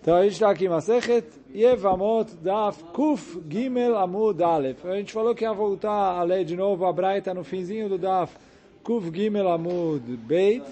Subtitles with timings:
[0.00, 4.84] Então a gente está aqui, Masechet Yevamot Daf Kuf Gimel Amud Aleph.
[4.86, 7.98] A gente falou que ia voltar a ler de novo a Braita no finzinho do
[7.98, 8.34] Daf
[8.82, 10.64] Kuf Gimel Amud Beit.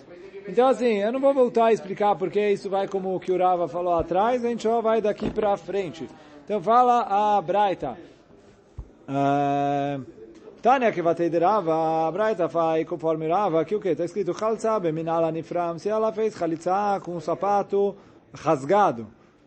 [0.49, 3.39] Então assim, eu não vou voltar a explicar porque isso vai como o que o
[3.39, 6.09] Rava falou atrás, a gente só vai daqui para frente.
[6.45, 7.99] Então fala a Braita.
[9.09, 10.05] Uh,
[10.63, 13.89] Tânia que vai ter Rava, a Braita faz conforme Rava, que o que?
[13.89, 17.97] Está escrito Chalza Beminala Nifram, se ela fez Chalitza com um sapato
[18.37, 19.07] rasgado.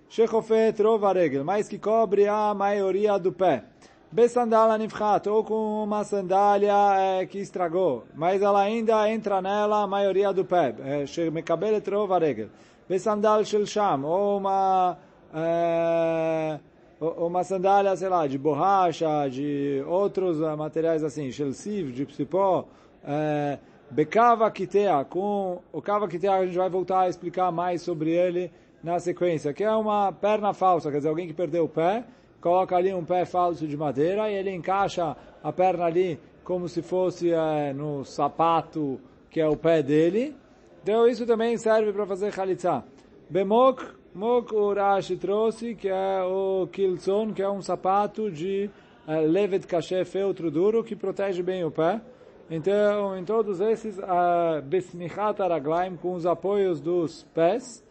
[0.09, 3.63] Shechofet rova regel, mais que cobre a maioria do pé.
[4.11, 9.87] Besandala nifchat, ou com uma sandália é, que estragou, mas ela ainda entra nela a
[9.87, 10.73] maioria do pé.
[11.05, 12.49] Shemekabelet rova regel.
[12.87, 14.97] Besandal shel sham, ou uma...
[15.31, 16.59] É,
[16.99, 22.65] uma sandália, sei lá, de borracha, de outros materiais assim, shel siv, de psipó,
[23.05, 23.57] é,
[23.91, 28.51] Bekava Kitea, com o Kava Kitea a gente vai voltar a explicar mais sobre ele
[28.83, 32.05] na sequência, que é uma perna falsa, quer dizer, alguém que perdeu o pé,
[32.39, 36.81] coloca ali um pé falso de madeira e ele encaixa a perna ali como se
[36.81, 40.35] fosse é, no sapato que é o pé dele.
[40.81, 42.83] Então isso também serve para fazer chalitza.
[43.29, 48.69] Bemok, Mok o Rashi trouxe, que é o Kilson, que é um sapato de
[49.07, 52.01] é, levet caché feltro duro, que protege bem o pé.
[52.49, 57.85] Então, em todos esses, uh, besmichat araglaim, com os apoios dos pés,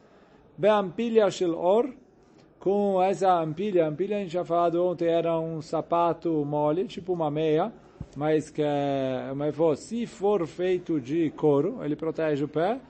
[0.59, 1.89] Beampilha shel or,
[2.59, 7.31] com essa ampilha, ampilha a gente já falado ontem, era um sapato mole, tipo uma
[7.31, 7.73] meia,
[8.17, 8.63] mas que
[9.37, 12.81] mas for, se for feito de couro, ele protege o pé.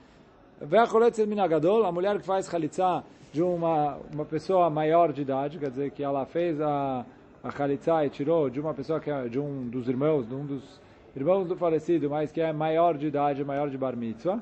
[0.59, 6.01] A mulher que faz chalitza de uma, uma pessoa maior de idade, quer dizer que
[6.01, 7.05] ela fez a,
[7.43, 10.43] a chalitza e tirou de uma pessoa que é de um dos irmãos, de um
[10.43, 10.81] dos
[11.15, 14.41] irmãos do falecido, mas que é maior de idade, maior de bar mitzvah.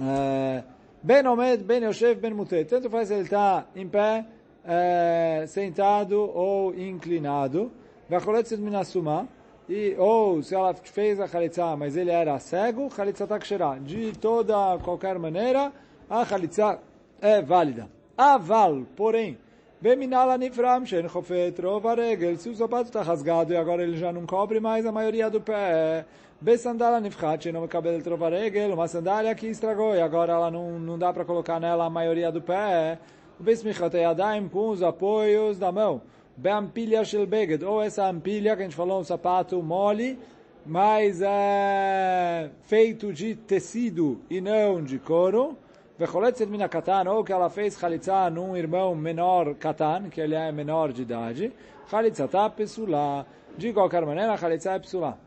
[0.00, 0.62] É,
[1.02, 2.68] Ben Omed, Ben Yoshev, Ben Mutet.
[2.68, 4.26] Tanto faz ele estar em pé,
[4.64, 7.70] é, sentado ou inclinado.
[8.08, 9.28] Vacholetzet minasuma.
[9.68, 13.78] E, ou se ela fez a chalitza, mas ele era cego, chalitza takshera.
[13.78, 15.72] De toda, qualquer maneira,
[16.08, 16.80] a chalitza
[17.20, 17.88] é válida.
[18.16, 19.38] Aval, porém,
[19.80, 22.36] Beminala nifram, shen chofet rova regel.
[22.36, 25.40] Se o sapato está rasgado e agora ele já não cobre mais a maioria do
[25.40, 26.04] pé.
[26.40, 30.96] Besandala nifchat, não cabelo trova regel, uma sandália que estragou e agora ela não, não
[30.96, 32.96] dá para colocar nela a maioria do pé.
[33.40, 36.00] Besmichat yadaim com os apoios da mão.
[36.36, 40.16] Beampilha shel beged, ou essa ampilha que a gente falou, um sapato mole,
[40.64, 45.58] mas é feito de tecido e não de couro.
[45.98, 50.52] Vecholetzet mina katan, ou que ela fez chalitza num irmão menor katan, que ele é
[50.52, 51.52] menor de idade.
[51.90, 53.26] Chalitza tá pesula.
[53.56, 55.18] De qualquer maneira, chalitza é pesula.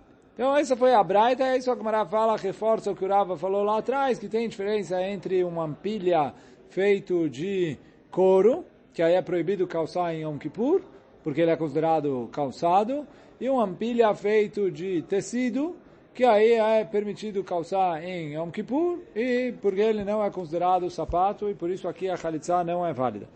[0.41, 3.07] Então, essa foi a Braita, é isso que a Gemara fala, reforça o que o
[3.07, 6.33] Rava falou lá atrás, que tem diferença entre uma pilha
[6.67, 7.77] feito de
[8.09, 10.81] couro, que aí é proibido calçar em Yom Kippur,
[11.23, 13.05] porque ele é considerado calçado,
[13.39, 15.75] e uma pilha feito de tecido,
[16.11, 21.51] que aí é permitido calçar em Yom Kippur, e porque ele não é considerado sapato,
[21.51, 23.29] e por isso aqui a Khalitsa não é válida.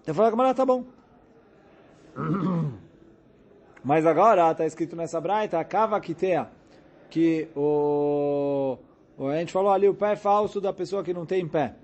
[0.00, 0.84] Então fala, camarada, tá bom.
[3.84, 6.48] Mas agora está escrito nessa braita, Kava Kitea,
[7.10, 8.78] que o,
[9.18, 11.74] a gente falou ali o pé falso da pessoa que não tem pé.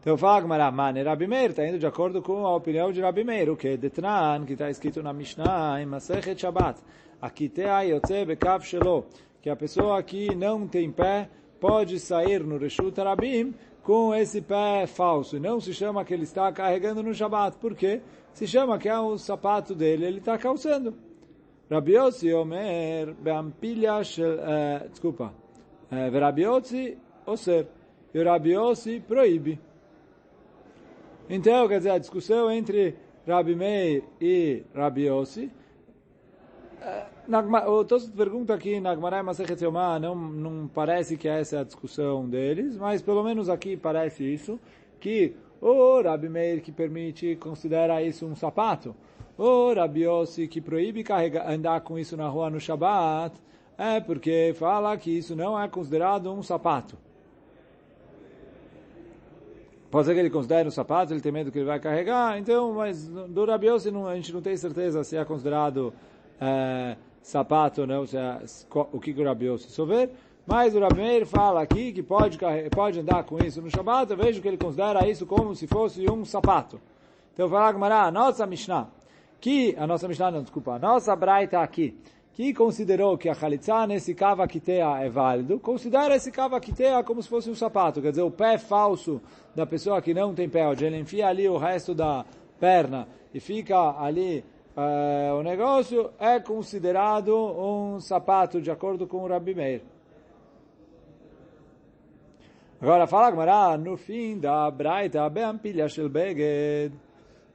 [0.00, 3.22] Então fala, Gamara, mane, Rabi Meir está indo de acordo com a opinião de Rabi
[3.22, 3.76] Meir, o que?
[3.76, 6.80] Detran, que está escrito na Mishnah, em Masechet Shabbat.
[7.22, 9.06] Akitea yotze bekav shelo,
[9.40, 11.28] que a pessoa que não tem pé
[11.60, 13.54] pode sair no Reshut Rabim
[13.86, 15.38] com esse pé falso.
[15.38, 17.56] Não se chama que ele está carregando no Shabbat.
[17.58, 18.02] Por quê?
[18.32, 20.92] Se chama que é o sapato dele, ele está calçando.
[21.70, 24.38] Rabi Yossi Omer, Beampilha Shel...
[24.90, 25.32] Desculpa.
[25.88, 27.68] Rabi Yossi Oser.
[28.12, 29.60] E o Rabi Yossi proíbe.
[31.30, 35.48] Então, quer dizer, a discussão entre Rabi Meir e Rabi Yossi
[37.66, 41.64] o Tosfot pergunta aqui na Gemara Masechet Yomah, não, não parece que essa é a
[41.64, 44.58] discussão deles, mas pelo menos aqui parece isso,
[45.00, 48.94] que o Rabi Meir que permite, considera isso um sapato,
[49.36, 53.34] o Rabi Yossi que proíbe carregar, andar com isso na rua no Shabat,
[53.76, 56.96] é porque fala que isso não é considerado um sapato.
[59.90, 62.74] Pode ser que ele considere um sapato, ele tem medo que ele vai carregar, então,
[62.74, 65.92] mas do Rabi Yossi não, a gente não tem certeza se é considerado
[66.40, 68.40] é, sapato, não, se é,
[68.70, 70.10] o que o Rabi Yossi souber,
[70.46, 72.38] mas o Rabi Meir fala aqui que pode,
[72.70, 76.08] pode andar com isso no Shabbat, eu vejo que ele considera isso como se fosse
[76.08, 76.80] um sapato.
[77.34, 78.88] Então, falar Gamara, a nossa Mishnah,
[79.40, 81.98] que, a nossa Mishnah não, desculpa, a nossa Braita aqui,
[82.32, 87.50] que considerou que a Khalitsa nesse Kavakitea é válido, considera esse Kavakitea como se fosse
[87.50, 89.20] um sapato, quer dizer, o pé falso
[89.54, 92.24] da pessoa que não tem pé, onde ele enfia ali o resto da
[92.60, 94.44] perna e fica ali
[94.76, 99.82] uh, o negócio, é considerado um sapato, de acordo com o Rabbi Meir.
[102.80, 106.92] Agora fala Gmará, no fim da Braita, Beampilha Shel Beged,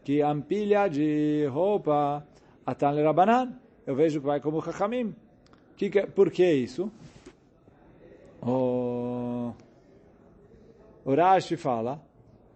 [0.04, 2.26] que ampilha de roupa,
[2.66, 3.54] Atan le Rabanan,
[3.86, 5.16] eu vejo que vai como Chachamim.
[5.78, 6.92] Que que, por que isso?
[8.42, 9.54] O,
[11.06, 12.02] o Rashi fala,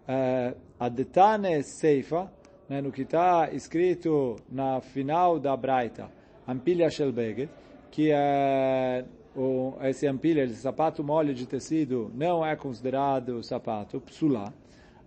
[0.06, 2.30] é, a Detane Seifa,
[2.68, 6.10] né, no que está escrito na final da Braita,
[6.46, 7.48] Ampilha Shel Beged,
[7.90, 9.04] que é
[9.36, 14.52] o, esse ampilha, esse sapato mole de tecido, não é considerado sapato, psula.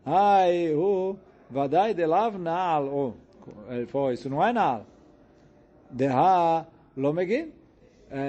[0.05, 1.17] Ai, o
[1.49, 4.85] vadai de lav naal, oh, ele falou, isso não é naal.
[5.89, 7.51] Deha lo megin,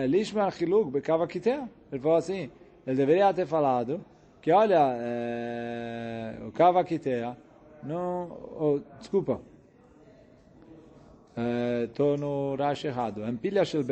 [0.09, 1.69] lishma chiluk bekava kitea.
[1.93, 2.51] Ele falou assim,
[2.87, 4.05] ele deveria ter falado
[4.41, 7.37] que, olha, é, o cava kitea,
[7.83, 9.41] não, oh, desculpa,
[11.85, 13.25] estou no Rashi errado.
[13.25, 13.85] Empilha shel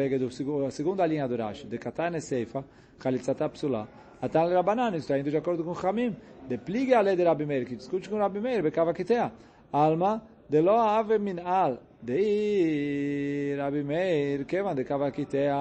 [0.67, 2.65] a segunda linha do Rashi, de katane seifa,
[3.03, 3.89] chalitzata psula.
[4.21, 6.17] Atan Rabanan, está indo de acordo com Chamim.
[6.49, 9.31] De pligue a lei de Rabi Meir, que discute com Rabi Meir, becava kitea.
[9.73, 11.79] Alma, de lo ave min al.
[12.03, 15.55] De Rabi Meir, kevan de kava kitea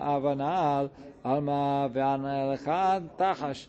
[0.00, 0.90] avanal.
[1.22, 3.68] Alma ve'an elchad tachash.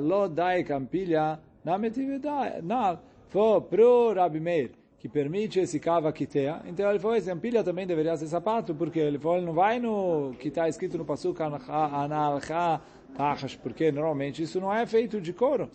[0.00, 2.20] Lo dai campilha, nametive
[2.62, 3.00] nal.
[3.28, 6.62] Foi pro Rabi Meir que permite esse cava kitea.
[6.66, 9.78] Então ele falou, esse ampilha também deveria ser sapato, porque ele falou, ele não vai
[9.78, 12.80] no que está escrito no pasuk analcha
[13.16, 15.70] tachas, porque normalmente isso não é feito de couro.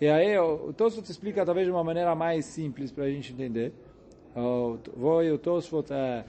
[0.00, 3.72] E aí o Tosfot explica talvez de uma maneira mais simples para a gente entender.
[4.34, 4.78] O
[5.32, 6.24] o Tosfot é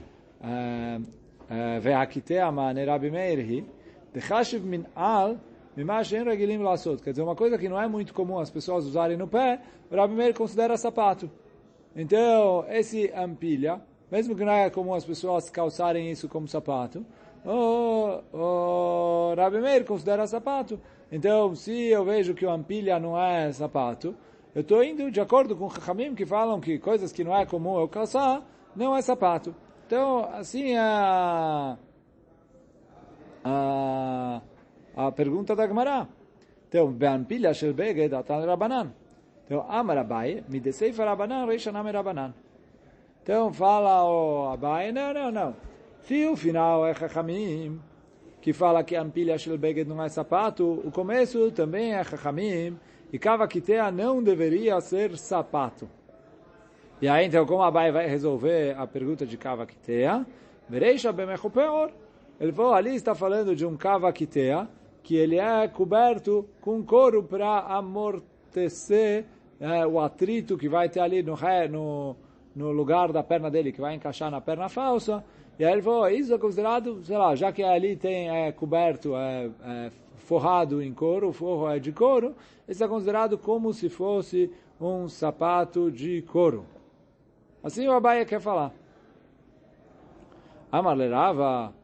[1.80, 3.64] ve'akitea maneira bimeirhi,
[4.12, 5.38] de min al
[5.76, 9.60] Quer dizer, uma coisa que não é muito comum as pessoas usarem no pé,
[9.90, 11.30] o Rabi Meir considera sapato.
[11.96, 13.80] Então, esse ampilha,
[14.10, 17.04] mesmo que não é comum as pessoas calçarem isso como sapato,
[17.44, 20.80] o, o Rabi Meir considera sapato.
[21.10, 24.14] Então, se eu vejo que o ampilha não é sapato,
[24.54, 27.44] eu estou indo de acordo com o Chachamim que falam que coisas que não é
[27.44, 28.42] comum eu calçar,
[28.74, 29.54] não é sapato.
[29.86, 31.76] Então, assim a,
[33.44, 34.40] a,
[34.96, 36.08] a pergunta da Gemara.
[36.68, 36.94] Então,
[37.54, 38.92] shel beged atan rabanan.
[39.44, 42.32] Então, Amar Abai, me descei para Rabanan, Reishanam Rabanan.
[43.22, 45.56] Então, fala o Abai, não, não, não.
[46.00, 47.78] Se o final é Chachamim,
[48.40, 52.78] que fala que ampilha Shel Beged não é sapato, o começo também é Chachamim,
[53.12, 55.88] e Kavakitea não deveria ser sapato.
[57.00, 60.24] E aí, então, como Abai vai resolver a pergunta de Kavakitea?
[60.68, 61.90] Vereisha Bemechopeor.
[62.40, 64.66] Ele falou, ali está falando de um Kavakitea,
[65.04, 69.26] que ele é coberto com couro para amortecer
[69.60, 71.36] é, o atrito que vai ter ali no,
[71.70, 72.16] no,
[72.56, 75.22] no lugar da perna dele, que vai encaixar na perna falsa.
[75.58, 79.14] E aí ele falou, isso é considerado, sei lá, já que ali tem é, coberto,
[79.14, 82.34] é, é, forrado em couro, o forro é de couro,
[82.66, 86.64] isso é considerado como se fosse um sapato de couro.
[87.62, 88.72] Assim o Abaia quer falar.
[90.72, 91.74] Amalerava,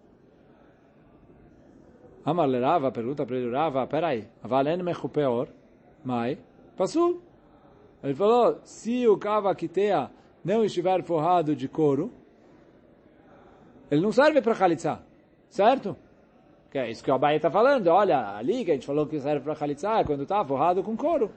[2.25, 5.49] Amalerava, pergunta para ele, Rava, peraí, avalen mechupeor,
[6.05, 6.38] mai,
[6.76, 7.20] passou.
[8.02, 10.10] Ele falou, se o kavakitea
[10.44, 12.12] não estiver forrado de couro,
[13.91, 15.03] ele não serve para khalitsa,
[15.48, 15.96] certo?
[16.70, 17.89] Que é isso que o Abai está falando.
[17.89, 20.96] Olha, ali que a gente falou que serve para khalitsa é quando está forrado com
[20.96, 21.31] couro.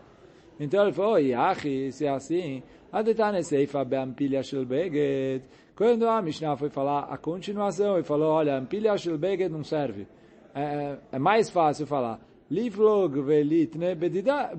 [0.60, 2.62] Então ele falou, Yachi, se é assim,
[2.92, 5.44] adetane seifa beampilha shel beged.
[5.76, 10.08] Quando a Mishnah foi falar a continuação, ele falou, olha, ampilha shel beged não serve.
[10.56, 12.20] É, é, é mais fácil falar,
[12.52, 14.52] Livlog velitne bedida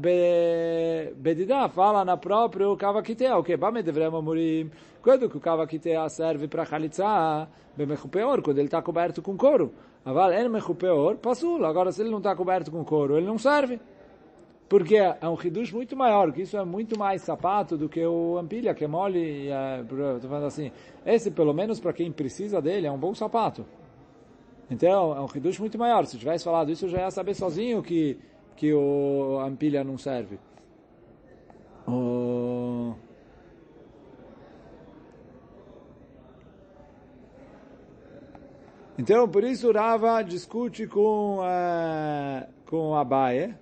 [1.68, 3.56] fala na próprio kavakitea, o que?
[3.56, 4.70] Bame devremo murim.
[5.00, 7.46] Quando que o kavakitea serve para chalitza,
[7.76, 9.72] bemechupeor, quando ele está coberto com couro.
[10.04, 11.64] Aval en mechupeor, passou.
[11.64, 13.78] Agora, se ele não está coberto com couro, ele não serve.
[14.68, 18.38] Porque é um hidush muito maior, que isso é muito mais sapato do que o
[18.38, 20.72] ampilha, que é mole, é, estou falando assim.
[21.06, 23.64] Esse, pelo menos para quem precisa dele, é um bom sapato.
[24.70, 26.04] Então, é um Hidush muito maior.
[26.06, 28.18] Se tivesse falado isso, eu já ia saber sozinho que,
[28.56, 30.38] que o, a empilha não serve.
[31.86, 32.94] Oh.
[38.96, 43.54] Então, por isso Rava discute com, uh, com Abaye.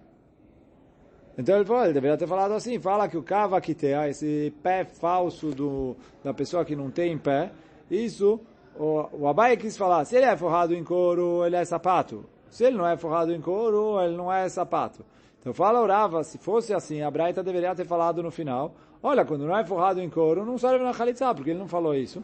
[1.36, 4.84] Então ele falou, ele deveria ter falado assim, fala que o kava kitea, esse pé
[4.84, 7.50] falso do, da pessoa que não tem pé,
[7.90, 8.38] isso
[8.78, 12.24] o, o Abai quis falar, se ele é forrado em couro, ele é sapato.
[12.50, 15.04] Se ele não é forrado em couro, ele não é sapato.
[15.40, 19.46] Então fala Urava, se fosse assim, a Braita deveria ter falado no final, olha, quando
[19.46, 22.22] não é forrado em couro, não serve na Khalitsa, porque ele não falou isso.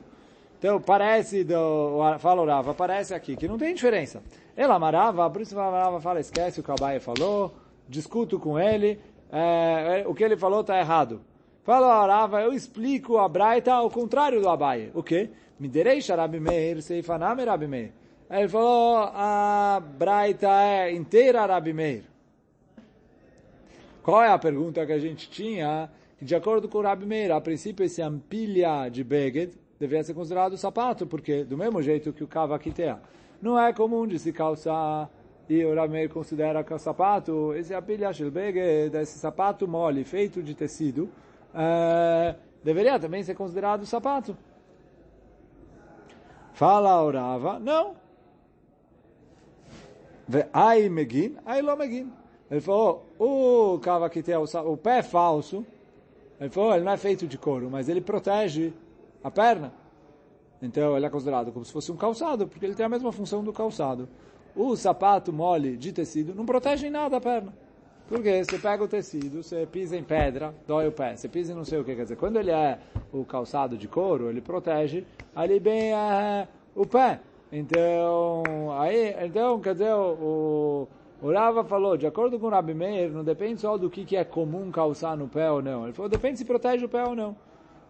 [0.58, 4.22] Então parece, do, fala Urava, parece aqui que não tem diferença.
[4.56, 7.54] Ela amarava, por isso Amarava fala, esquece o que o Abai falou,
[7.88, 9.00] discuto com ele,
[9.30, 11.20] é, o que ele falou está errado.
[11.68, 14.90] Fala Arava, eu explico a Braita ao contrário do Abai.
[14.94, 15.28] O quê?
[15.60, 17.92] Miderei Sharabi Meir, Seifanam Rabi Meir.
[18.30, 22.04] Ele falou, a Braita é inteira Rabi Meir.
[24.02, 25.90] Qual é a pergunta que a gente tinha?
[26.18, 30.56] De acordo com o Rabi Meir, a princípio esse ampilha de Beged deveria ser considerado
[30.56, 32.98] sapato, porque do mesmo jeito que o Kavakitea
[33.42, 35.10] não é comum de se calçar
[35.46, 40.02] e o Rabi Meir considera que o sapato, esse ampilha de Beged, esse sapato mole
[40.02, 41.10] feito de tecido,
[41.54, 44.36] é, deveria também ser considerado sapato.
[46.52, 47.94] Fala orava, não.
[50.52, 52.12] Ai megin, ai lo megin.
[52.50, 55.64] Ele falou, o cava que tem o, pé falso,
[56.40, 58.72] ele falou, ele não é feito de couro, mas ele protege
[59.22, 59.72] a perna.
[60.60, 63.44] Então ele é considerado como se fosse um calçado, porque ele tem a mesma função
[63.44, 64.08] do calçado.
[64.56, 67.52] O sapato mole de tecido não protege em nada a perna.
[68.08, 71.14] Porque você pega o tecido, você pisa em pedra, dói o pé.
[71.14, 72.78] Você pisa em não sei o que, quer dizer, quando ele é
[73.12, 75.04] o calçado de couro, ele protege
[75.36, 77.20] ali bem é, o pé.
[77.52, 78.42] Então,
[78.78, 80.88] aí, então, quer dizer, o,
[81.20, 84.16] o Rava falou, de acordo com o Rabi Meir, não depende só do que, que
[84.16, 85.84] é comum calçar no pé ou não.
[85.84, 87.36] Ele falou, depende se protege o pé ou não.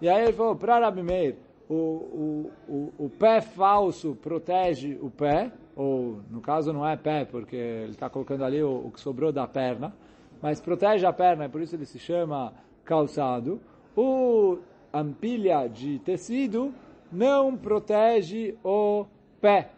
[0.01, 1.37] E aí ele falou, para Rabi Meir,
[1.69, 7.25] o, o, o, o pé falso protege o pé, ou no caso não é pé,
[7.25, 9.95] porque ele está colocando ali o, o que sobrou da perna,
[10.41, 12.53] mas protege a perna, e por isso ele se chama
[12.85, 13.61] calçado.
[13.97, 14.59] O
[14.93, 16.73] ampilha de tecido
[17.11, 19.07] não protege o
[19.41, 19.71] pé.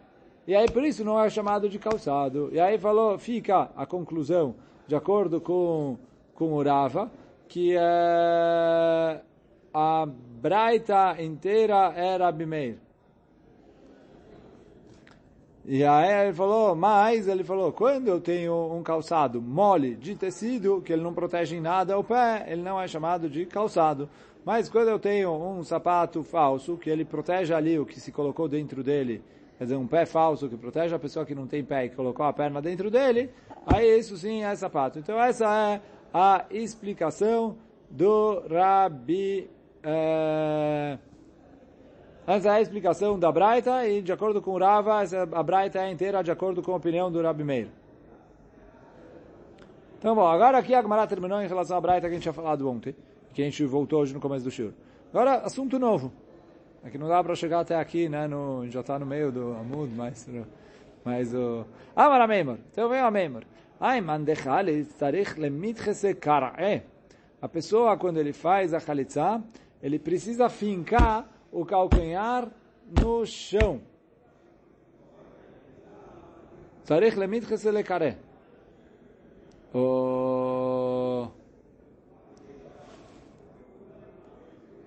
[0.47, 2.49] E aí por isso não é chamado de calçado.
[2.51, 4.55] E aí falou, fica a conclusão,
[4.87, 5.97] de acordo com,
[6.33, 7.11] com o Rava,
[7.47, 9.21] que é,
[9.73, 12.77] a Braita inteira era Abimeir.
[15.63, 20.81] E aí ele falou, mas ele falou, quando eu tenho um calçado mole de tecido,
[20.81, 24.09] que ele não protege em nada o pé, ele não é chamado de calçado.
[24.43, 28.47] Mas quando eu tenho um sapato falso, que ele protege ali o que se colocou
[28.47, 29.23] dentro dele,
[29.59, 32.25] quer dizer, um pé falso que protege a pessoa que não tem pé e colocou
[32.25, 33.29] a perna dentro dele,
[33.67, 34.97] aí isso sim é sapato.
[34.97, 37.55] Então essa é a explicação
[37.87, 39.47] do Rabi...
[39.83, 40.97] Eh,
[42.27, 45.01] essa é a explicação da Braita e, de acordo com o Rava,
[45.33, 47.67] a Braita é inteira de acordo com a opinião do Rabi Meir.
[49.97, 52.33] Então, bom, agora aqui a Gemara terminou em relação à Braita que a gente tinha
[52.33, 52.95] falado ontem,
[53.33, 54.71] que a gente voltou hoje no começo do Shur.
[55.13, 56.11] Agora, assunto novo.
[56.83, 58.27] É que não dá para chegar até aqui, né?
[58.27, 60.27] No, já está no meio do Amud, mas...
[61.03, 61.65] Mas o...
[61.95, 62.57] Ah, mas a Meimor.
[62.71, 63.43] Então vem a Meimor.
[63.79, 66.83] Ai, mandechale tarich lemitchese kara'e.
[67.41, 69.41] A pessoa, quando ele faz a chalitza,
[69.81, 72.49] ele precisa fincar o calcanhar
[73.01, 73.81] no chão.
[76.83, 78.17] Tzarich lemidches lekare.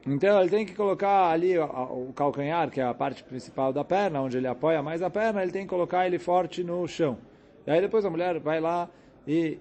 [0.06, 4.20] Então ele tem que colocar ali o, calcanhar, que é a parte principal da perna,
[4.20, 7.16] onde ele apoia mais a perna, ele tem que colocar ele forte no chão.
[7.66, 8.90] E aí depois a mulher vai lá
[9.26, 9.58] e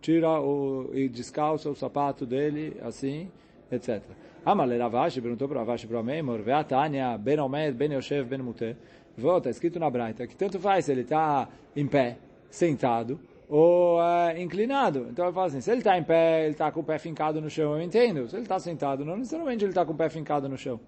[0.00, 3.30] tira o, e descalça o sapato dele, assim,
[3.70, 4.02] etc.
[4.44, 8.76] Amale Ravashi perguntou para Ravashi para o Meimor, Veatania, Ben Omed, Ben Yoshev, Ben Mute.
[9.16, 12.18] Está escrito na Braita que tanto faz se ele está em pé,
[12.50, 15.06] sentado, ou é, inclinado.
[15.10, 17.40] Então ele fala assim, se ele está em pé, ele está com o pé fincado
[17.40, 18.28] no chão, eu entendo.
[18.28, 20.78] Se ele está sentado, não necessariamente ele está com o pé fincado no chão.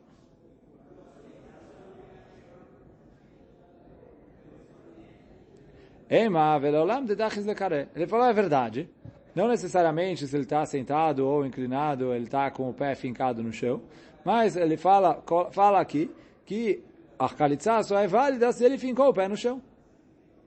[7.95, 8.89] Ele falou, é verdade.
[9.37, 13.53] Não necessariamente se ele está sentado ou inclinado, ele está com o pé fincado no
[13.53, 13.83] chão,
[14.25, 16.11] mas ele fala, fala aqui
[16.47, 16.83] que
[17.19, 19.61] a Khalitsa só é válida se ele fincou o pé no chão.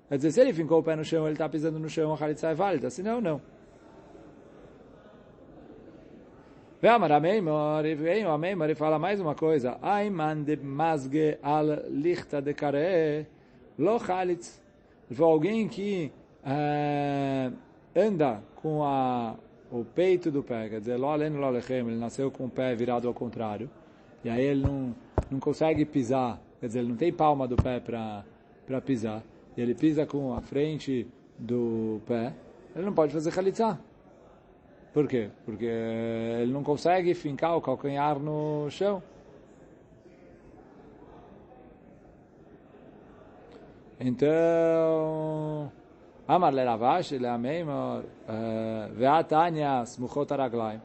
[0.07, 2.17] Quer dizer, se ele fincou o pé no chão, ele está pisando no chão, a
[2.17, 3.39] Khalitsa é válida, senão não.
[6.81, 9.77] Vem o Ameimor e fala mais uma coisa.
[9.83, 13.27] Aiman de masge al lichta de kare
[13.77, 14.59] lo chalitz.
[15.11, 19.35] Foi alguém que uh, anda com a,
[19.71, 23.69] o peito do pé, quer dizer, ele nasceu com o pé virado ao contrário,
[24.23, 24.95] e aí ele não,
[25.29, 29.23] não consegue pisar, quer dizer, ele não tem palma do pé para pisar,
[29.55, 32.33] e ele pisa com a frente do pé,
[32.75, 33.79] ele não pode fazer chalitza.
[34.93, 35.29] Por quê?
[35.45, 39.03] Porque ele não consegue fincar o calcanhar no chão.
[43.99, 45.71] Então,
[46.29, 48.03] Amar le Ravash, le Ameimor,
[48.93, 50.79] Veatanya smuchot araglaim.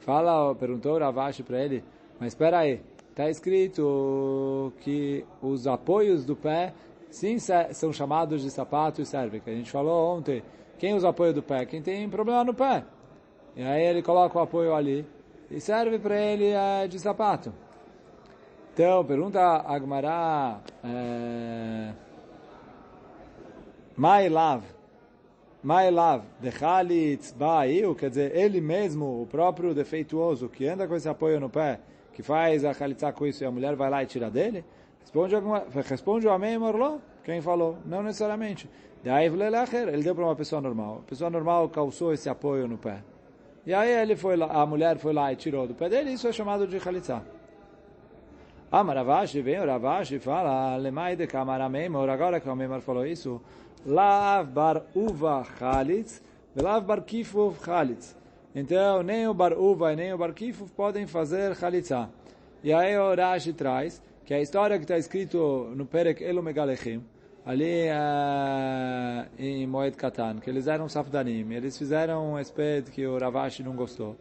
[0.00, 1.82] Fala, perguntou Ravash para ele,
[2.18, 6.74] mas espera aí, está escrito que os apoios do pé
[7.08, 10.42] sim são chamados de sapato e serve, que a gente falou ontem.
[10.78, 11.64] Quem usa apoio do pé?
[11.64, 12.84] Quem tem problema no pé.
[13.56, 15.06] E aí ele coloca o apoio ali
[15.50, 17.54] e serve para ele é, de sapato.
[18.74, 21.94] Então, pergunta Agmará, é,
[23.96, 24.66] My love,
[25.62, 31.08] my love, dechalitz ba'il, quer dizer, ele mesmo, o próprio defeituoso, que anda com esse
[31.08, 31.80] apoio no pé,
[32.12, 34.64] que faz a chalitzá com isso e a mulher vai lá e tira dele,
[35.00, 35.34] responde,
[35.88, 37.78] responde o amém morló, quem falou?
[37.84, 38.68] Não necessariamente.
[39.04, 41.00] Daí ele deu para uma pessoa normal.
[41.04, 43.02] A pessoa normal calçou esse apoio no pé.
[43.66, 46.26] E aí ele foi lá, a mulher foi lá e tirou do pé dele, isso
[46.28, 47.22] é chamado de chalitza.
[48.72, 53.40] Ah, Maravashi, vem o Ravashi fala, Lemai de Kamaramemor, agora que o Memor falou isso,
[53.86, 56.22] Lav bar uva chalitz,
[56.54, 58.16] Lav bar kifuf chalitz.
[58.54, 62.08] Então, nem o bar uva e nem o bar kifuf podem fazer chalitza.
[62.62, 67.02] E aí o Rashi traz, que a história que está escrito no Perek Elo Megalechim,
[67.46, 73.18] ali uh, em Moed Katan, que eles eram safdanim, eles fizeram um esped que o
[73.18, 74.14] Ravashi não gostou.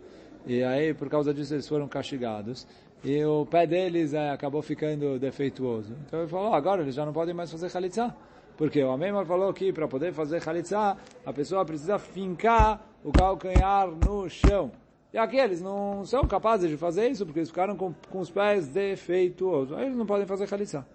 [0.47, 2.65] E aí, por causa disso, eles foram castigados.
[3.03, 5.93] E o pé deles uh, acabou ficando defeituoso.
[6.07, 8.15] Então ele falou, oh, agora eles já não podem mais fazer Khalitsa.
[8.59, 13.87] Porque o Amemar falou que para poder fazer Khalitsa, a pessoa precisa fincar o calcanhar
[13.87, 14.69] no chão.
[15.13, 18.29] E aqui eles não são capazes de fazer isso, porque eles ficaram com, com os
[18.29, 19.77] pés defeituosos.
[19.77, 20.85] Aí eles não podem fazer Khalitsa.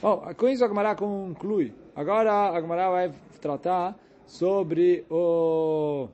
[0.00, 1.74] Bom, com isso a Gemara conclui.
[1.96, 6.06] Agora a Gemara vai tratar sobre o,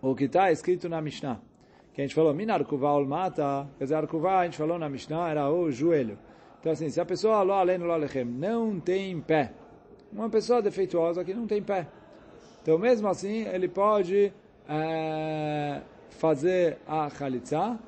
[0.00, 1.40] o que está escrito na Mishnah.
[1.92, 5.30] Que a gente falou, Min Arkuvá mata, quer dizer, Arkuvá, a gente falou na Mishnah,
[5.30, 6.16] era o joelho.
[6.64, 9.52] Então assim, se a pessoa, lo aleno, lo alechem, não tem pé,
[10.10, 11.86] uma pessoa defeituosa que não tem pé.
[12.62, 14.32] Então mesmo assim, ele pode
[14.66, 17.78] é, fazer a Khalitsa,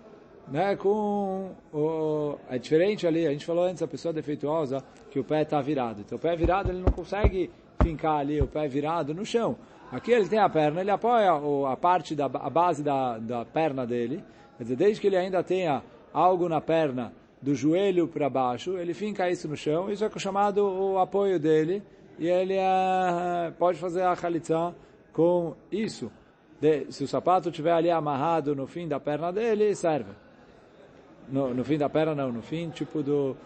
[0.49, 5.24] né, com o, é diferente ali, a gente falou antes, a pessoa defeituosa, que o
[5.24, 6.03] pé está virado.
[6.03, 7.51] Então o pé virado, ele não consegue
[7.83, 9.57] fincar ali o pé virado no chão.
[9.90, 11.31] Aqui ele tem a perna, ele apoia
[11.66, 14.22] a parte da a base da, da perna dele,
[14.59, 17.14] quer dizer, desde que ele ainda tenha algo na perna,
[17.46, 21.80] do joelho para baixo, ele finca isso no chão, isso é chamado o apoio dele,
[22.18, 24.74] e ele é, pode fazer a khalitza
[25.12, 26.11] com isso.
[26.61, 30.11] De, se o sapato estiver ali amarrado no fim da perna dele, serve
[31.28, 33.37] no, no fim da perna não, no fim tipo do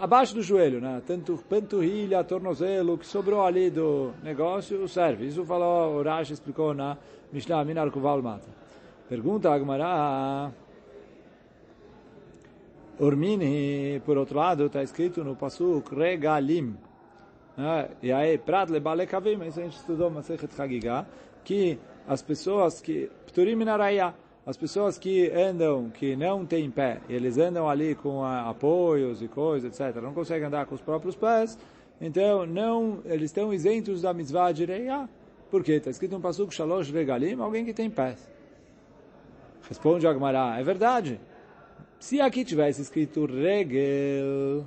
[0.00, 1.02] abaixo do joelho, né?
[1.06, 5.26] Tanto panturrilha, tornozelo, que sobrou ali do negócio, serve.
[5.26, 6.96] Isso falou, o Rashi explicou na
[7.30, 8.48] Mishnah Minar Kuval Mata.
[9.06, 10.50] Pergunta a
[12.98, 16.76] Ormini, por outro lado, está escrito no Pasuk Regalim.
[17.56, 17.88] Né?
[18.02, 21.06] E aí, Prat Lebale Kavim, isso a gente estudou Masechet Hagigah,
[21.44, 24.14] que as pessoas que, Pturim Minarayah,
[24.46, 29.80] as pessoas que andam, que não têm pé, eles andam ali com apoios e coisas,
[29.80, 31.58] etc., não conseguem andar com os próprios pés,
[32.00, 35.08] então não, eles estão isentos da mitzvah de reia.
[35.50, 35.74] Por quê?
[35.74, 38.28] Está escrito um pasuk shalosh regalim, alguém que tem pés.
[39.66, 41.18] Responde Agmará, é verdade.
[42.04, 44.66] Se aqui tivesse escrito regel,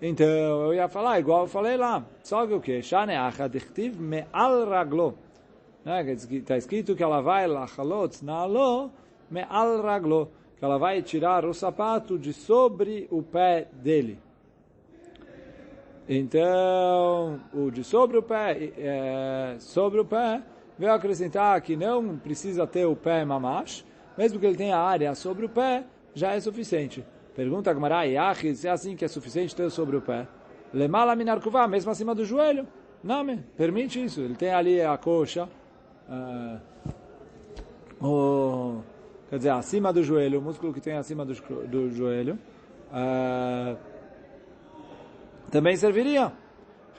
[0.00, 2.04] então eu ia falar igual eu falei lá.
[2.22, 2.80] Só que o que?
[2.80, 5.18] Shane achadichtiv me'al raglo.
[5.84, 8.92] Está escrito que ela vai lachalot nalo
[9.28, 14.20] me'al raglo, que ela vai tirar o sapato de sobre o pé dele.
[16.08, 20.40] Então, o de sobre o pé, é, sobre o pé,
[20.78, 23.84] veio acrescentar que não precisa ter o pé mamash,
[24.16, 27.04] mesmo que ele tenha área sobre o pé, já é suficiente.
[27.34, 28.02] Pergunta a Gmará,
[28.54, 30.26] se é assim que é suficiente ter sobre o pé.
[30.72, 32.66] Lemala minarkuvá, mesmo acima do joelho.
[33.02, 33.24] Não,
[33.56, 34.20] permite isso.
[34.20, 35.48] Ele tem ali a coxa,
[36.08, 36.60] uh,
[38.04, 38.82] o,
[39.28, 41.34] quer dizer, acima do joelho, o músculo que tem acima do,
[41.66, 42.38] do joelho,
[42.90, 43.76] uh,
[45.50, 46.32] também serviria.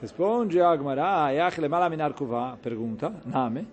[0.00, 3.66] Responde a Agmará, Yach lemala minar kuva, pergunta, name.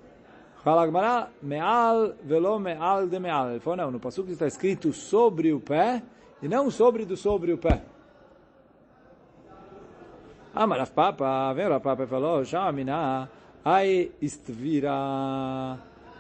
[0.64, 3.52] Fala Agmará, meal velo meal de meal.
[3.52, 6.04] Ele falou, não, no passo está escrito sobre o pé,
[6.42, 7.82] e não sobre do sobre o pé.
[10.54, 13.30] Ah, mas Papa, vem o Papa e falou, Shamina,
[13.64, 14.92] Ai istvira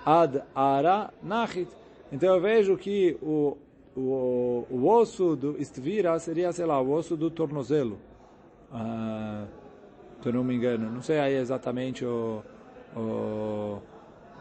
[0.06, 1.68] ad ara nachit.
[2.12, 3.58] Então eu vejo que o,
[3.98, 7.98] o, o osso do istvira seria, sei lá, o osso do tornozelo.
[8.72, 9.48] Uh,
[10.22, 10.92] se eu não me engano.
[10.92, 12.44] Não sei aí exatamente o,
[12.96, 13.82] o,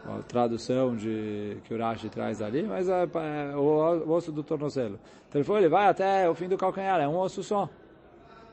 [0.05, 4.43] a tradução de, que o Rashi traz ali, mas é, é o, o, osso do
[4.43, 4.99] tornozelo.
[5.29, 7.69] Então ele, foi, ele vai até o fim do calcanhar, é um osso só.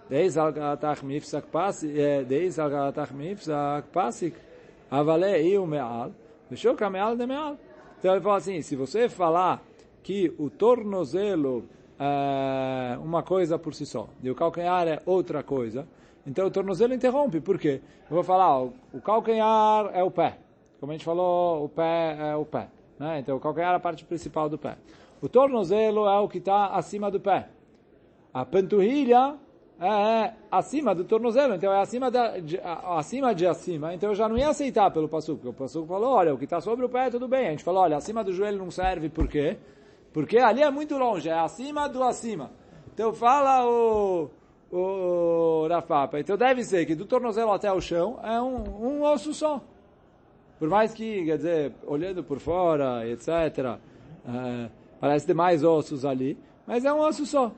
[0.08, 1.92] Deis al galatach mifsak pasik,
[2.26, 4.36] deis al galatach mifsak pasik,
[4.90, 6.12] avale iu meal,
[6.50, 7.56] v'shoka meal de meal.
[7.98, 9.62] Então ele fala assim, se você falar
[10.02, 11.64] que o tornozelo
[11.98, 15.86] é uma coisa por si só, e o calcanhar é outra coisa,
[16.26, 17.40] então o tornozelo interrompe.
[17.40, 17.80] Por quê?
[18.08, 20.38] Eu vou falar, o calcanhar é o pé.
[20.80, 22.68] Como a gente falou, o pé é o pé.
[22.98, 23.20] Né?
[23.20, 24.76] Então o calcanhar é a parte principal do pé.
[25.20, 27.48] O tornozelo é o que está acima do pé.
[28.32, 29.36] A panturrilha
[29.80, 33.94] é acima do tornozelo, então é acima, da, de, acima de acima.
[33.94, 36.44] Então eu já não ia aceitar pelo passuco, porque o passuco falou, olha, o que
[36.44, 37.46] está sobre o pé tudo bem.
[37.46, 39.56] A gente falou, olha, acima do joelho não serve, por quê?
[40.12, 42.50] Porque ali é muito longe, é acima do acima.
[42.92, 44.30] Então fala o,
[44.70, 46.18] o Rafapa.
[46.18, 49.62] Então deve ser que do tornozelo até o chão é um, um osso só.
[50.58, 53.78] Por mais que, quer dizer, olhando por fora, etc.,
[54.26, 57.52] é, parece ter mais ossos ali, mas é um osso só.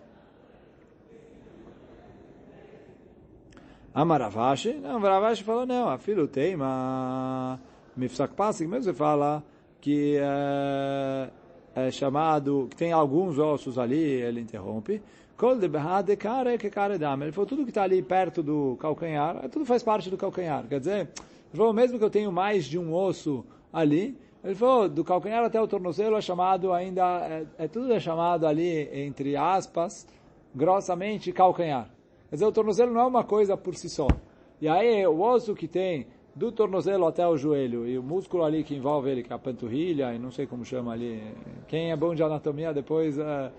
[3.93, 7.59] Amaravashi, não, Maravashi falou, não, a filho tem, mas
[7.97, 9.43] Mifsak Pasik, mesmo você fala
[9.81, 11.31] que é,
[11.75, 15.03] é, chamado, que tem alguns ossos ali, ele interrompe.
[15.43, 20.65] Ele falou, tudo que está ali perto do calcanhar, tudo faz parte do calcanhar.
[20.69, 21.09] Quer dizer,
[21.53, 25.45] ele falou, mesmo que eu tenho mais de um osso ali, ele falou, do calcanhar
[25.45, 30.07] até o tornozelo é chamado ainda, é, é tudo é chamado ali, entre aspas,
[30.55, 31.91] grossamente calcanhar.
[32.29, 34.07] Quer dizer, o tornozelo não é uma coisa por si só.
[34.61, 38.63] E aí, o osso que tem do tornozelo até o joelho e o músculo ali
[38.63, 41.23] que envolve ele, que é a panturrilha, e não sei como chama ali.
[41.67, 43.51] Quem é bom de anatomia depois uh, uh,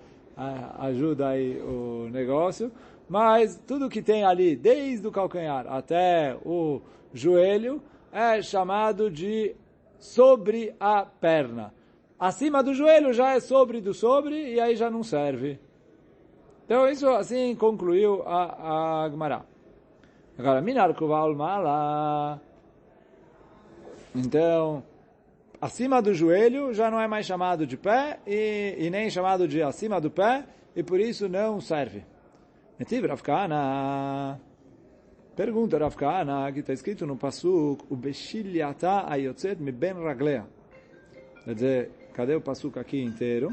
[0.80, 2.72] ajuda aí o negócio.
[3.08, 6.80] Mas tudo que tem ali, desde o calcanhar até o
[7.12, 9.54] joelho, é chamado de
[9.98, 11.72] sobre a perna.
[12.18, 15.58] Acima do joelho já é sobre do sobre e aí já não serve.
[16.64, 19.42] Então isso assim concluiu a, a.
[20.38, 21.36] Agora, Minar Kuval.
[24.14, 24.82] Então,
[25.60, 29.62] acima do joelho já não é mais chamado de pé e, e nem chamado de
[29.62, 32.04] acima do pé e por isso não serve.
[32.78, 34.40] Netiv Rafkana.
[35.36, 40.46] Pergunta Rafkana, que está escrito no Pasuk, o Beshilyata ayotzet mi ben raglea.
[41.44, 43.48] Quer dizer, cadê o Pasuk aqui inteiro?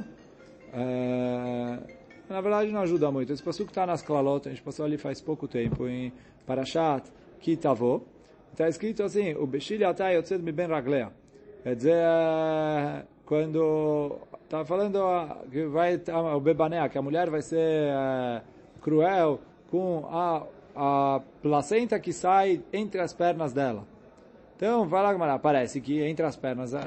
[0.73, 1.81] Uh,
[2.29, 3.33] na verdade não ajuda muito.
[3.33, 6.13] Esse passuco está nas Klalot, a gente passou ali faz pouco tempo, em
[6.45, 8.05] Parashat Kitavo.
[8.51, 11.11] Está escrito assim, o Beshil Yatai Yotzed Mi Ben Raglea.
[11.63, 14.99] Quer dizer, eh, quando está falando
[15.51, 16.01] que vai
[16.35, 19.39] o Bebanea, que a mulher vai ser uh, cruel
[19.69, 20.43] com a,
[20.75, 23.85] a placenta que sai entre as pernas dela.
[24.55, 26.77] Então, vai lá, Gamara, parece que entre as pernas, uh,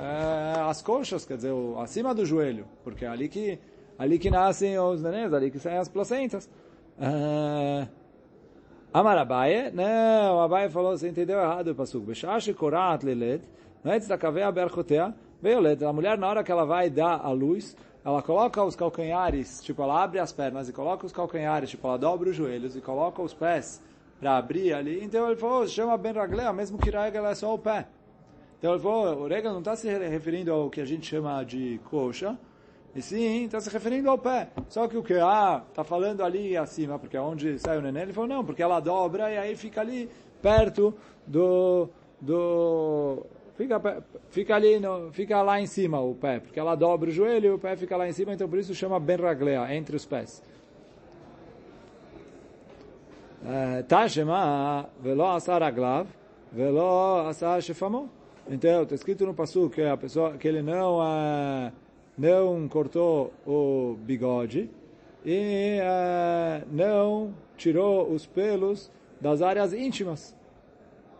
[0.68, 3.58] as coxas, quer dizer, o, acima do joelho, porque é ali que
[3.98, 6.50] ali que nascem os nenéns, ali que saem as placentas.
[6.98, 7.88] Uh,
[8.92, 12.06] Amar Abaye, não, Abaye falou, você entendeu errado o passuco.
[12.06, 13.42] Beshashi korat lelet,
[13.82, 15.82] antes da caveia berchotea, veiolet.
[15.82, 19.82] A mulher, na hora que ela vai dar a luz, ela coloca os calcanhares, tipo,
[19.82, 23.22] ela abre as pernas e coloca os calcanhares, tipo, ela dobra os joelhos e coloca
[23.22, 23.80] os pés
[24.18, 25.04] para abrir ali.
[25.04, 27.86] Então ele falou, chama Ben Raglea, mesmo que ela é só o pé.
[28.58, 31.80] Então ele falou, o Rega não está se referindo ao que a gente chama de
[31.90, 32.38] coxa,
[32.94, 34.50] e sim, está se referindo ao pé.
[34.68, 35.14] Só que o que?
[35.14, 38.02] Ah, está falando ali acima, porque é onde sai o neném.
[38.02, 40.10] Ele falou, não, porque ela dobra e aí fica ali
[40.42, 40.94] perto
[41.26, 41.88] do...
[42.20, 43.24] do
[43.62, 47.46] fica, fica ali, no, fica lá em cima o pé, porque ela dobra o joelho
[47.46, 50.04] e o pé fica lá em cima, então por isso chama Ben Raglea, entre os
[50.04, 50.42] pés.
[53.44, 56.06] Eh, Tashema velo asar aglav,
[56.52, 58.08] velo asar shefamo.
[58.48, 61.72] Então, está escrito no passo que a pessoa que ele não uh,
[62.18, 64.68] não cortou o bigode
[65.24, 70.36] e uh, não tirou os pelos das áreas íntimas.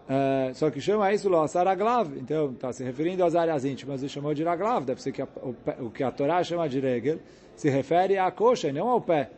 [0.03, 4.09] Uh, só que chama isso Lossar Aglav, então está se referindo às áreas íntimas e
[4.09, 5.55] chamou de Aglav, deve ser que a, o,
[5.87, 7.21] o, que a Torá chama de Regel
[7.55, 9.31] se refere à coxa e não ao pé,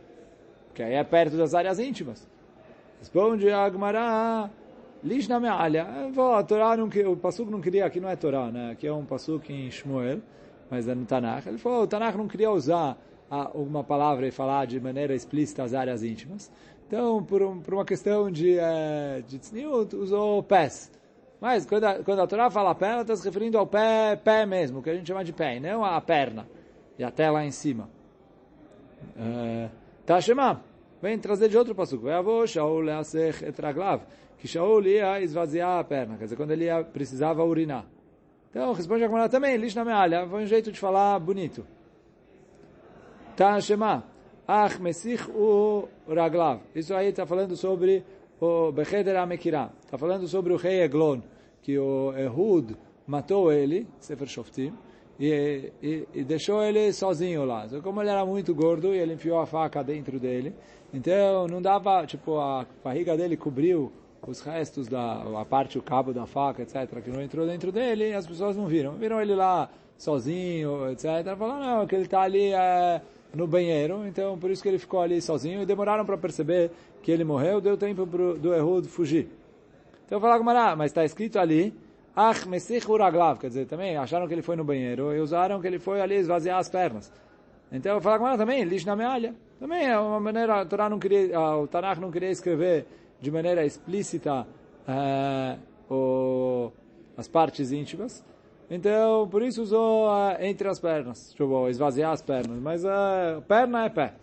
[0.73, 2.27] que aí é perto das áreas íntimas.
[2.99, 4.49] Responde Agmará,
[5.03, 5.85] Lishna Me'alha,
[6.35, 8.71] a Torá não, o Pasuk não queria, aqui não é Torá, né?
[8.71, 10.19] aqui é um Pasuk em Shmuel,
[10.69, 11.45] mas é no Tanakh.
[11.47, 12.97] Ele falou, o Tanakh não queria usar
[13.53, 16.51] uma palavra e falar de maneira explícita as áreas íntimas.
[16.87, 20.91] Então, por, um, por uma questão de, é, de tzniut, usou pés.
[21.41, 24.45] Mas quando a, quando a Torá fala pé, ela está se referindo ao pé, pé
[24.45, 26.47] mesmo, que a gente chama de pé, não a perna.
[26.97, 27.89] E até lá em cima.
[30.05, 30.61] Tá, Shema,
[31.01, 32.07] vem trazer de outro passuco.
[32.09, 34.03] Avô, Shaul leasech etraglav.
[34.37, 37.85] Que Shaul ia esvaziar a perna, quer dizer, quando ele ia, precisava urinar.
[38.49, 41.65] Então, responde a Gemara também, lish na mealha, foi um jeito de falar bonito.
[43.35, 44.14] Tá, Shema.
[44.47, 46.59] Ach Mesich u Raglav.
[46.75, 48.03] Isso aí está falando sobre
[48.39, 49.71] o Becheder Amekirah.
[49.83, 51.21] Está falando sobre o rei Eglon,
[51.63, 52.75] que o Ehud
[53.07, 54.71] matou ele, Sefer Shoftim,
[55.19, 57.67] e, e, e, deixou ele sozinho lá.
[57.67, 60.53] Só como ele era muito gordo, ele enfiou a faca dentro dele.
[60.93, 63.91] Então não dava, tipo, a barriga dele cobriu
[64.27, 68.09] os restos da a parte o cabo da faca, etc, que não entrou dentro dele,
[68.09, 68.93] e as pessoas não viram.
[68.93, 71.35] Viram ele lá sozinho, etc.
[71.35, 73.01] Falaram, não, que ele está ali é,
[73.35, 76.71] no banheiro, então por isso que ele ficou ali sozinho, e demoraram para perceber
[77.01, 79.29] que ele morreu, deu tempo pro, do Ehud fugir.
[80.05, 80.43] Então falaram,
[80.75, 81.73] mas está escrito ali,
[82.15, 85.67] Ach Mesich Uraglav, quer dizer, também acharam que ele foi no banheiro e usaram que
[85.67, 87.11] ele foi ali esvaziar as pernas.
[87.71, 89.35] Então, falar com ela também, lixo na mealha.
[89.59, 92.85] Também é uma maneira, não queria, o Tanakh não queria escrever
[93.19, 94.47] de maneira explícita
[94.87, 96.71] uh, o,
[97.17, 98.23] as partes íntimas.
[98.69, 102.59] Então, por isso usou uh, entre as pernas, tipo, esvaziar as pernas.
[102.59, 104.13] Mas uh, perna é pé.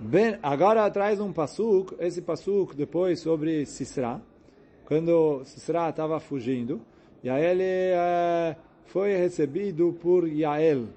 [0.00, 4.20] Bem, agora traz um pasuk, esse pasuk depois sobre Sisra
[4.92, 6.80] quando Sisra estava fugindo,
[7.22, 10.88] e aí ele é, foi recebido por Yael.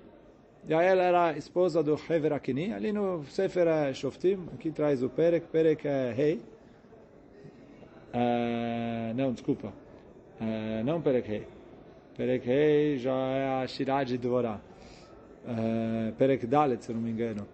[0.67, 5.87] Yael era esposa do Hever Akini, ali no Sefer Shoftim, aqui traz o Perek, Perek
[5.87, 6.41] é rei.
[8.13, 9.71] Uh, não, desculpa.
[10.39, 11.47] Uh, não Perek rei.
[12.17, 14.59] Perek rei já é a Shirah de Dvorah.
[15.45, 17.47] Uh, Perek Dalet, se não me engano.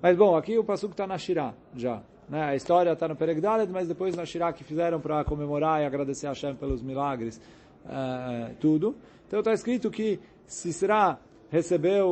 [0.00, 2.02] Mas bom, aqui o Pasuk está na Shirah, já.
[2.28, 2.42] Né?
[2.42, 6.26] A história está no Peregdalet, mas depois na Shirah que fizeram para comemorar e agradecer
[6.26, 7.40] a Hashem pelos milagres,
[7.84, 8.96] uh, tudo.
[9.26, 11.18] Então está escrito que Sisra
[11.50, 12.08] recebeu.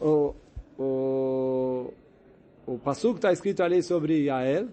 [0.00, 0.34] O, o,
[2.84, 4.68] o Pasuk está escrito ali sobre Yael,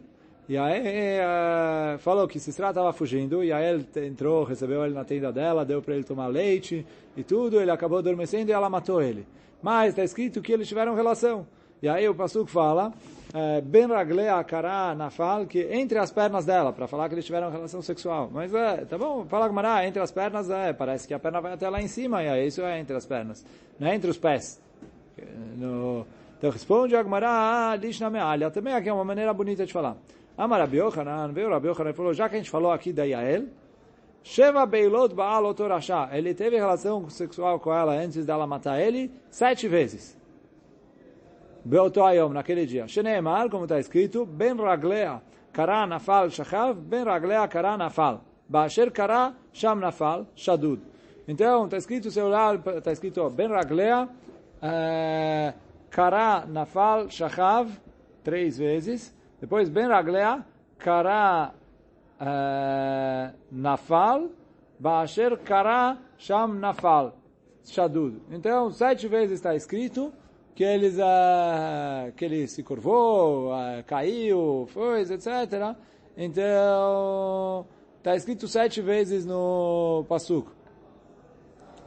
[0.49, 5.63] aí uh, falou que Sisra estava fugindo, aí ele entrou, recebeu ele na tenda dela,
[5.63, 9.25] deu para ele tomar leite e tudo, ele acabou adormecendo e ela matou ele.
[9.63, 11.47] Mas está escrito que eles tiveram relação.
[11.81, 12.91] E aí o Pasuk fala,
[13.33, 17.49] eh, Ben Raglea Kara Nafal, que entre as pernas dela, para falar que eles tiveram
[17.49, 18.29] relação sexual.
[18.29, 21.53] Mas é, tá bom, fala Gmará, entre as pernas, é, parece que a perna vai
[21.53, 23.45] até lá em cima, e aí isso é entre as pernas,
[23.79, 24.59] não é entre os pés.
[25.55, 26.05] No,
[26.41, 29.95] então responde a Gmará, Lishna Mealha, também aqui é uma maneira bonita de falar.
[30.35, 33.03] Amar Rabi Yochanan, veio Rabi Yochanan e falou, já que a gente falou aqui da
[33.03, 33.43] Yael,
[34.23, 36.09] Sheva Beilot Baal Otorashá.
[36.11, 40.17] Ele teve relação sexual com ela antes dela matar ele sete vezes.
[41.63, 42.87] Beoto Ayom, naquele dia.
[42.87, 45.21] Sheneemar, como está escrito, Ben Raglea
[45.53, 48.21] Kara Nafal Shachav, Ben Raglea Kara Nafal.
[48.49, 50.81] Baasher Kara Sham Nafal Shadud.
[51.27, 57.69] Então, está escrito, seu olhar, está escrito Ben Raglea uh, Kara Nafal Shachav,
[58.23, 59.13] três vezes.
[59.39, 60.43] Depois, Ben Raglea
[60.79, 61.53] Kara
[63.51, 64.29] Nafal,
[64.79, 67.13] Baasher Kara Sham Nafal,
[67.65, 68.21] Shadud.
[68.31, 70.13] Então, sete vezes está escrito
[70.55, 75.75] que, eles, uh, que ele se curvou, uh, caiu, foi, etc.
[76.15, 77.65] Então,
[77.97, 80.49] está escrito sete vezes no Pasuk.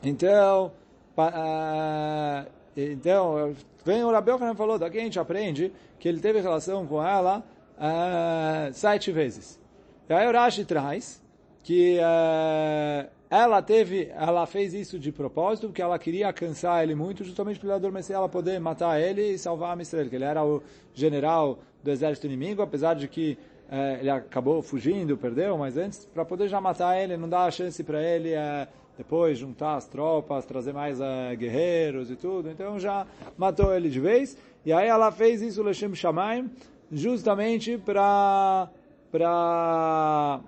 [0.02, 0.72] Então,
[1.16, 6.86] uh, então vem o Rabi Yochanan falou, daqui a gente aprende que ele teve relação
[6.86, 7.44] com ela
[7.76, 9.60] uh, sete vezes.
[10.08, 11.22] E aí o Rashi traz
[11.62, 17.24] que uh, ela teve, ela fez isso de propósito, porque ela queria cansar ele muito,
[17.24, 20.44] justamente para ele adormecer, ela poder matar ele e salvar a Mistrel, que ele era
[20.44, 23.38] o general do exército inimigo, apesar de que
[23.70, 27.50] uh, ele acabou fugindo, perdeu, mas antes, para poder já matar ele, não dar a
[27.50, 30.98] chance para ele uh, depois juntar as tropas, trazer mais
[31.36, 35.94] guerreiros e tudo, então já matou ele de vez, e aí ela fez isso, Leshem
[35.94, 36.50] Shamaim,
[36.90, 38.68] justamente para
[39.10, 40.40] para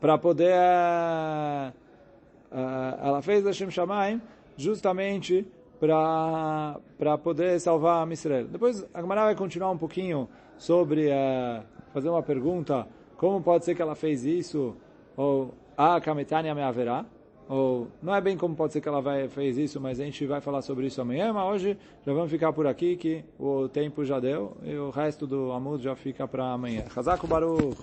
[0.00, 0.54] para poder
[2.50, 4.20] uh, ela fez a Shem Shamaim
[4.56, 5.46] justamente
[5.78, 8.46] para para poder salvar a Israel.
[8.48, 13.74] Depois a Gemara vai continuar um pouquinho sobre uh, fazer uma pergunta como pode ser
[13.74, 14.74] que ela fez isso
[15.16, 17.04] ou a Kametania me haverá
[17.50, 20.24] ou não é bem como pode ser que ela vai, fez isso, mas a gente
[20.24, 24.04] vai falar sobre isso amanhã, mas hoje já vamos ficar por aqui, que o tempo
[24.04, 26.84] já deu, e o resto do Amud já fica para amanhã.
[26.94, 27.76] Hazako Baruch!